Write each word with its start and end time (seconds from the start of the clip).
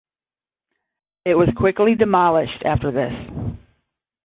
It 1.25 1.35
was 1.35 1.49
quickly 1.55 1.93
demolished 1.93 2.63
after 2.65 2.89
this. 2.91 3.13